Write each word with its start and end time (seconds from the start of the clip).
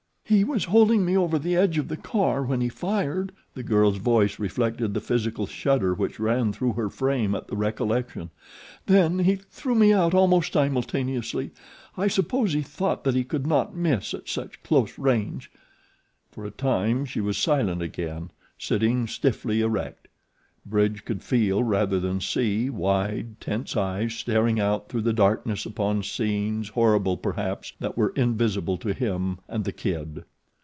"He 0.23 0.45
was 0.45 0.63
holding 0.63 1.03
me 1.03 1.17
over 1.17 1.37
the 1.37 1.57
edge 1.57 1.77
of 1.77 1.89
the 1.89 1.97
car 1.97 2.41
when 2.43 2.61
he 2.61 2.69
fired." 2.69 3.33
The 3.53 3.63
girl's 3.63 3.97
voice 3.97 4.39
reflected 4.39 4.93
the 4.93 5.01
physical 5.01 5.45
shudder 5.45 5.93
which 5.93 6.21
ran 6.21 6.53
through 6.53 6.71
her 6.71 6.89
frame 6.89 7.35
at 7.35 7.49
the 7.49 7.57
recollection. 7.57 8.29
"Then 8.85 9.19
he 9.19 9.35
threw 9.35 9.75
me 9.75 9.91
out 9.91 10.13
almost 10.13 10.53
simultaneously. 10.53 11.51
I 11.97 12.07
suppose 12.07 12.53
he 12.53 12.61
thought 12.61 13.03
that 13.03 13.13
he 13.13 13.25
could 13.25 13.45
not 13.45 13.75
miss 13.75 14.13
at 14.13 14.29
such 14.29 14.63
close 14.63 14.97
range." 14.97 15.51
For 16.31 16.45
a 16.45 16.51
time 16.51 17.03
she 17.03 17.19
was 17.19 17.37
silent 17.37 17.81
again, 17.81 18.31
sitting 18.57 19.07
stiffly 19.07 19.59
erect. 19.59 20.07
Bridge 20.63 21.05
could 21.05 21.23
feel 21.23 21.63
rather 21.63 21.99
than 21.99 22.21
see 22.21 22.69
wide, 22.69 23.41
tense 23.41 23.75
eyes 23.75 24.13
staring 24.13 24.59
out 24.59 24.89
through 24.89 25.01
the 25.01 25.11
darkness 25.11 25.65
upon 25.65 26.03
scenes, 26.03 26.69
horrible 26.69 27.17
perhaps, 27.17 27.73
that 27.79 27.97
were 27.97 28.09
invisible 28.15 28.77
to 28.77 28.93
him 28.93 29.39
and 29.49 29.63
the 29.63 29.71
Kid. 29.71 30.23